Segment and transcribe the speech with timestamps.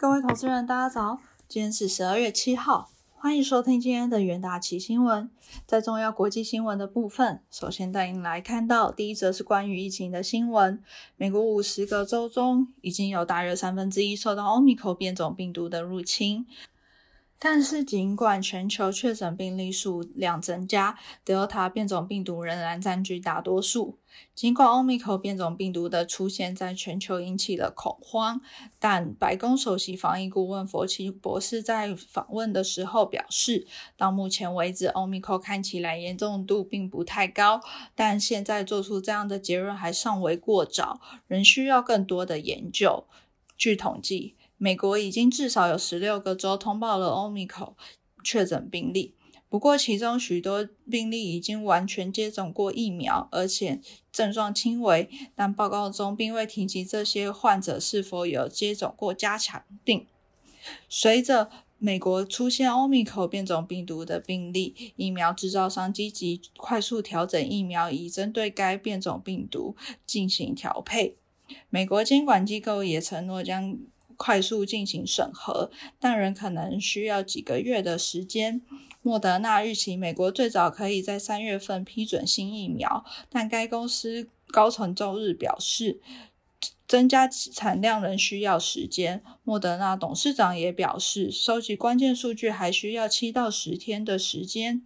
[0.00, 1.18] 各位投资人，大家早！
[1.46, 5.28] 今天是十二月七号，欢迎收听今天的元大旗新闻。
[5.66, 10.82] 在重要国际新闻的部分，首先带您来看到第一则是关于疫情的新闻。
[11.18, 16.46] 美国五十个州中，已经有大约三分之一受到奥密克变种病毒的入侵。
[17.42, 23.98] 但是，尽管全球确诊病例数量增加，Delta 变种病毒仍然占据大多数。
[24.34, 28.42] 尽管 Omicron 变种病毒的出现在全球引起了恐慌，
[28.78, 37.62] 但白宫首席防疫顾问佛奇博士在访问的时候表示，到目前为止，Omicron 看起来严重度并不太高，
[37.94, 43.06] 但现在做出这样的结论还尚为过早，仍需要更多的研究。
[43.56, 44.34] 据统计。
[44.62, 47.72] 美国已经至少有十六个州通报了 Omicron
[48.22, 49.14] 确诊病例，
[49.48, 53.80] 不过其中许多病例已经完全接种过疫苗，而且
[54.12, 55.08] 症状轻微。
[55.34, 60.06] 但报告中并未提及这些患者是否有接种过加强病。
[60.90, 69.74] 随着美国出现 Omicron 变种病毒的病例，疫苗制造商积极快速调整疫苗，以针对该变种病毒
[70.04, 71.16] 进行调配。
[71.70, 73.78] 美国监管机构也承诺将。
[74.22, 78.60] 快速进行审核，但仍可能需要几个月的时间。
[79.00, 86.02] 莫德纳预期美国最早可以在三月份批准新疫苗，但该公司高层周日表示，
[86.86, 89.22] 增加产量仍需要时间。
[89.42, 94.82] 莫德纳董事长也表示，收集关键数据还需要七到十天的时间。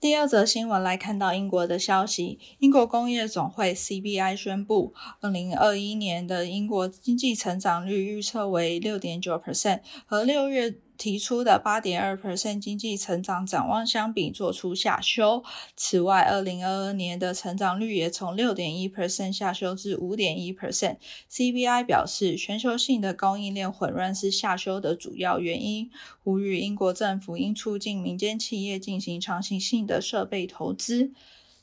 [0.00, 10.74] 第二则新闻来看到英国的消息，英国工业总会 CBI 宣布，二零二一年的英国经济成长率预测为六点九 percent，和六月。
[11.00, 15.42] 提出的八点二 percent 经济成长展望相比，做出下修。
[15.74, 20.98] 此外，二零二二年的成长率也从六点一 percent 下修至五点一 percent。
[21.32, 25.90] CBI 表示，全球性的供应链混乱是下修的主要原因，
[26.22, 31.12] 呼吁英国政府应促进民间企业进行长期性的设备投资。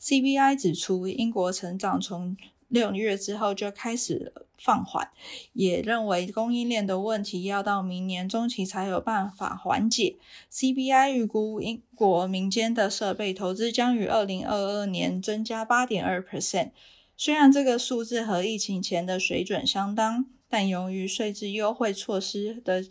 [0.02, 2.36] CBI 指出，英国成长从
[2.68, 5.10] 六月之后就开始放缓，
[5.54, 10.18] 也认为供应链的问题要到明年中期才有办法缓解。
[10.52, 16.72] CBI 预估英国民间的设备投资将于二零二二年增加八点二 percent。
[17.16, 22.86] 虽然这个数字和疫情前的水准相当，但由于税制优惠措施的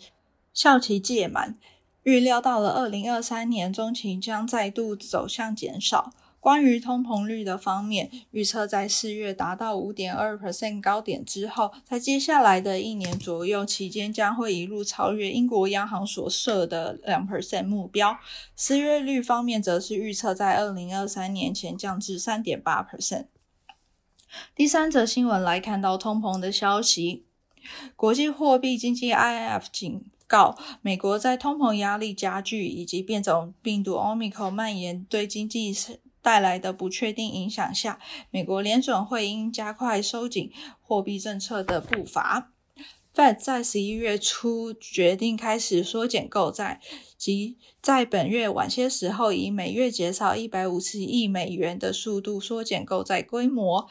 [0.53, 1.59] 效期届满，
[2.03, 6.13] 预料到了二零二三年中期将再度走向减少。
[6.47, 18.17] 关于通膨率的方面，预测在四月达到五点二 percent 高点之后，在接下来的一年左右期间，将会一路超越英国央行所设的两 percent 目标。
[18.55, 23.27] 失业率方面，则是预测在二零二三年前降至三点八 percent。
[24.55, 27.27] 第三则新闻来看到通膨的消息，
[27.97, 35.75] 国际货币经济 i f 警告，美国在通膨压力加剧以及变种病毒 Omicron 蔓延对经济
[36.27, 38.01] 带来的不确定影响下，
[38.33, 40.51] 美国联准会应加快收紧
[40.83, 42.51] 货币政策的步伐。
[43.15, 46.81] Fed 在十一月初决定开始缩减购债，
[47.17, 53.89] 即在本月晚些时候以每月减少一百五十亿美元的速度缩减购债规模。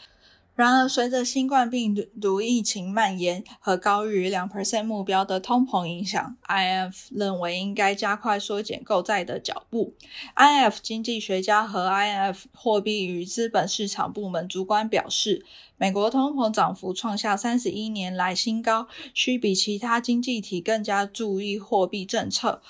[0.56, 9.94] 然而，随着新冠病毒疫情蔓延和高于两 percent 目标的通膨影响，IF 认为应该加快缩减购债的脚步。
[10.34, 15.46] IF 经济学家和 IF 货币与资本市场部门主管表示，
[15.76, 22.62] 美国通膨涨幅创下三十一年来新高，需比其他经济体更加注意货币政策。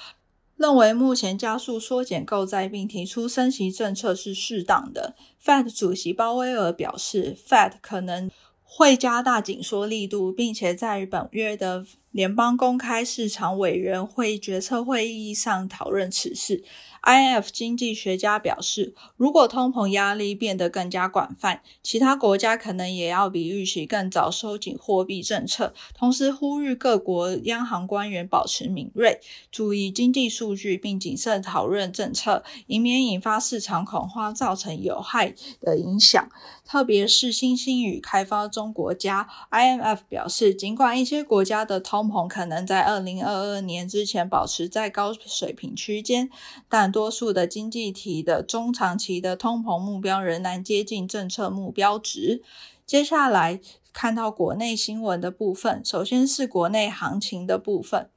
[0.57, 5.15] 认为目前加速缩减购债并提出升息政策是适当的。
[5.43, 8.31] Fed 主席鲍威尔表示，Fed 可能
[8.63, 16.63] 会加大紧缩力度，并且在本月的联邦公开市场委员会决策会议上讨论此事。
[17.03, 25.73] IF 经济学家表示，如果通膨压力变得更加广泛，其他国家可能也要比预期更早收紧货币政策。
[25.93, 29.19] 同时，呼吁各国央行官员保持敏锐，
[29.51, 36.27] 注意经济数据，并谨慎讨论政策，以免引发市场恐慌，造成有害的影响。
[36.65, 46.29] 特别是新兴与开发中国家，IMF 表示，尽管一些国家的通通膨可能在二零二二年之前保持在高水平区间，
[46.69, 52.43] 但多数的经济体的中长期的通膨目标仍然接近政策目标值。
[52.85, 53.59] 接下来
[53.91, 58.07] 看到国内新闻的部分，首先是国内行情的部分。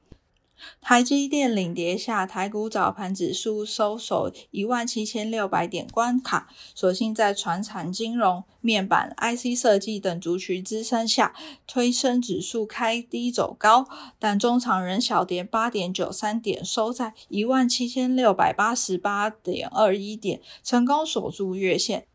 [0.81, 11.33] 台积电领跌下，台股早盘指数收守一万七千六百点关卡，所幸在船产、金融、面板、IC 设计等族群支撑下，
[11.67, 22.05] 推升指数开低走高，但中场仍小跌八点九三点，收在一万七千六百八十八点二一点，成功守住月线。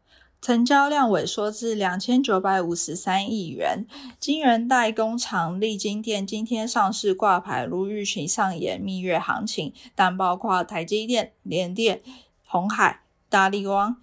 [0.44, 3.87] 成交量萎缩至两千九百五十三亿元。
[4.20, 12.02] 晶圆代工厂力晶电今天上市挂牌，如预期上演蜜月行情，但包括台积电、联电、
[12.44, 13.96] 红海、大力光、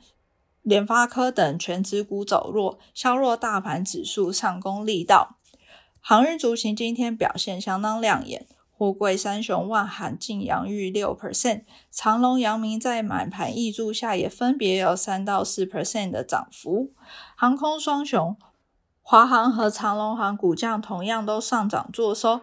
[0.64, 5.38] 联发科等全指股走弱，削弱大盘指数上攻力道。
[6.00, 8.48] 航运族群今天表现相当亮眼。
[8.81, 16.89] 富贵三雄万海净阳逾六 percent，长隆、阳明在满盘挹注下也分别有三到四 percent 的涨幅。
[17.36, 18.36] 航空双雄
[19.04, 22.42] 华航和长隆航股价同样都上涨作收。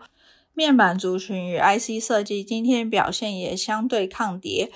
[0.54, 4.70] 面板族群与 IC 设计今天表现也相对抗跌。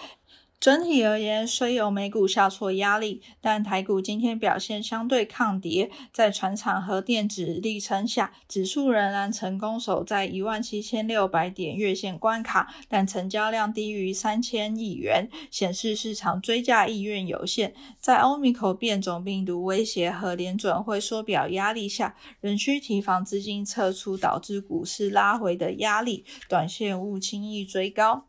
[0.63, 17.75] 整体而言，虽有美股下挫压力，但台股今天表现相对抗跌，在船厂和电子力撑下，指数仍然成功守在一万七千六百点月线关卡，但成交量低于三千亿元，显示市场追价意愿有限。
[17.99, 28.29] 在欧米克变种病毒威胁和联准会缩表压力下，仍需提防资金撤出导致股市拉回的压力，短线勿轻易追高。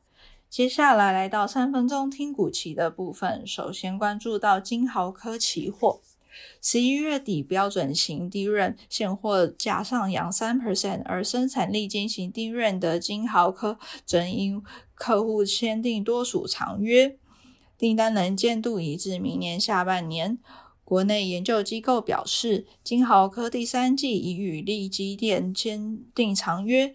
[0.53, 6.00] 接下来来到三分钟听股期的部分，首先关注到金豪科期货，
[6.61, 14.61] 十一月底标准型低润现货价上扬三 percent，而生产力进行低润的金豪科，正因
[14.94, 17.17] 客户签订多属长约，
[17.75, 20.38] 订单能见度已至明年下半年。
[20.83, 26.94] 国内研究机构表示，金豪科第三季已与利基电签订长约。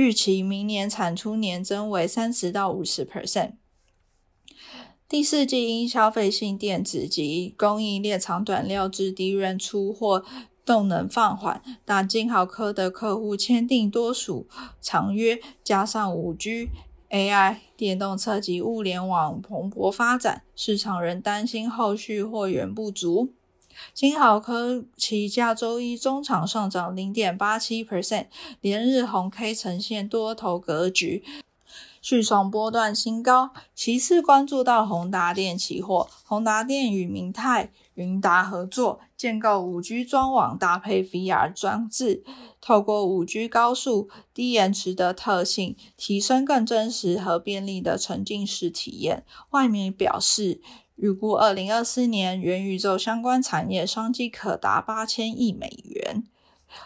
[0.00, 3.52] 预期明年产出年增为三十到五十 percent。
[5.06, 10.24] 第四季因消费性电子及供应链长短料之低润出货
[10.64, 14.48] 动能放缓，但金豪科的客户签订多属
[14.80, 16.70] 长约，加上五 G、
[17.10, 23.34] AI、电动车及物联网蓬勃发展，市场仍担心后续货源不足。
[23.92, 28.26] 金豪科旗价周一中场上涨零点八七 percent，
[28.60, 31.22] 连日红 K 呈现多头格局，
[32.00, 33.50] 续创波段新高。
[33.74, 42.22] 其次关注到宏达电期货，宏达电与明泰、云达合作，建构五 G 专网搭配 VR 装置，
[42.60, 49.24] 透过五 G 高速、低延迟的特性，提升更真实和便利的沉浸式体验。
[49.50, 50.60] 外媒表示。
[51.00, 56.24] 预估二零二四年元宇宙相关产业商机可达八千亿美元。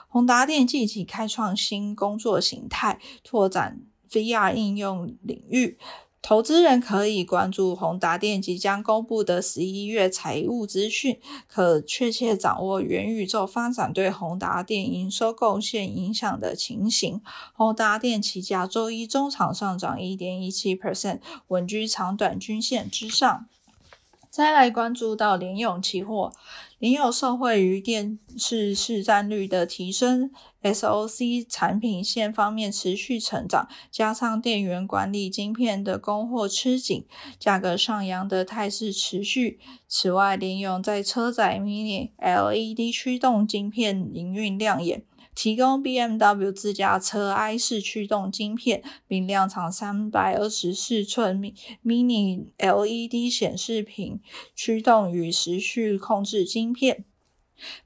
[0.08, 5.76] 宏达电近期开创新工作形态，拓展 VR 应用领域。
[6.22, 17.20] 投资人可以关注宏达电即将公布的十一月财务资讯，可确切掌握元宇宙发展对宏达电营收贡献影响的情形。
[17.52, 21.19] 宏达电起价周一中场上涨一点一七 percent，
[21.49, 23.46] 稳居长短均线之上。
[24.34, 26.32] 再来关注到联咏期货，
[26.81, 30.28] 联咏受惠于电视市占率的提升
[30.60, 37.06] ，SOC 产品线方面持续成长，加上电源管理晶片的供货吃紧，
[37.38, 39.60] 价格上扬的态势持续。
[39.86, 45.04] 此外，联咏在车载 Mini LED 驱动晶片营运亮眼。
[45.34, 51.52] 提供 BMW 自驾车 i 式驱动晶片，并量产三百二十四寸
[51.85, 54.20] Mini LED 显示屏
[54.54, 57.04] 驱动与时序控制晶片。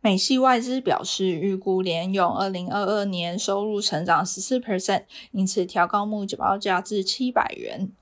[0.00, 7.92] 美系外资表示，预估联咏二零二二年收入成长十四 percent，因此调高目标价至七百元。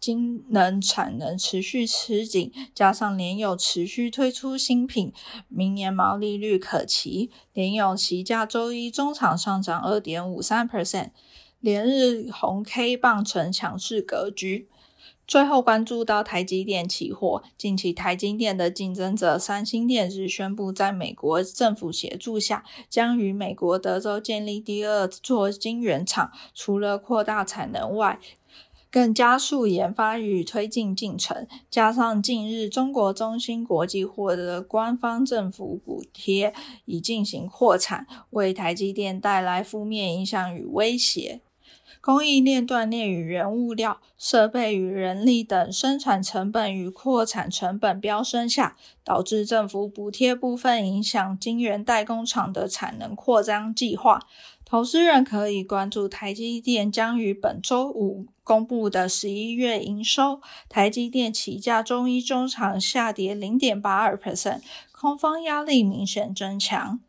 [0.00, 5.12] 晶能产能持续吃紧，加上联友持续推出新品，
[5.48, 7.30] 明年毛利率可期。
[7.52, 11.10] 联友期价周一中场上涨二点五三 percent，
[11.60, 14.68] 连日红 K 棒呈强势格局。
[15.26, 28.18] 最后关注到台积电期货，近期台积电的竞争者三星电子宣布，在美国政府协助下，将与美国德州建立第二座晶圆厂，除了扩大产能外，
[28.90, 36.54] 更加速研发与推进进程，加上近日中国中芯国际获得官方政府补贴，
[36.86, 41.40] 以进行扩产，为台积电带来负面影响与威胁。
[42.00, 54.20] 供应链断裂与原物料、设备与人力等生产成本与扩产成本飙升下，导致政府补贴部分影响晶圆代工厂的产能扩张计划。
[54.70, 60.42] 投资人可以关注台积电将于本周五公布的十一月营收。
[60.68, 64.60] 台积电起价中一中场下跌零点八二 percent，
[64.92, 67.00] 空方压力明显增强。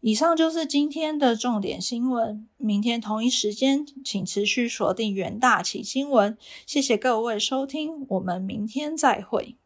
[0.00, 2.46] 以上就是今天的重点新闻。
[2.56, 6.38] 明天同一时间，请持续锁定元大起新闻。
[6.64, 9.56] 谢谢各位收听，我们明天再会。